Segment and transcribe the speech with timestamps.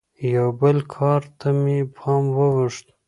[0.35, 2.85] یوه بل کار ته مې پام واوښت.